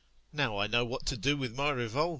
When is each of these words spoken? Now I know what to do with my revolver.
Now 0.33 0.57
I 0.57 0.65
know 0.65 0.83
what 0.83 1.05
to 1.05 1.15
do 1.15 1.37
with 1.37 1.55
my 1.55 1.69
revolver. 1.69 2.09